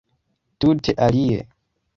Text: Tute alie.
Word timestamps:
Tute 0.59 0.95
alie. 1.09 1.39